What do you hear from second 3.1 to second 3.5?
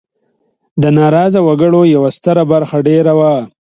وه.